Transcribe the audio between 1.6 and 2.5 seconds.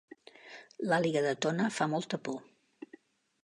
fa molta por